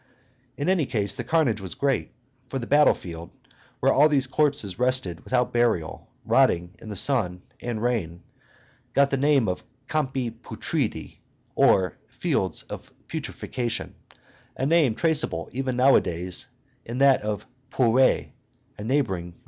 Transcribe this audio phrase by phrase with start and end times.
[0.57, 2.09] In any case, the carnage was great,
[2.49, 3.35] for the battle field,
[3.79, 8.23] where all these corpses rested without burial, rotting in the sun and rain,
[8.95, 11.19] got the name of Campi Putridi,
[11.53, 13.93] or Fields of Putrefaction,
[14.57, 16.47] a name traceable even nowadays
[16.83, 18.29] in that of Pourrires,
[18.79, 19.37] a neighboring village.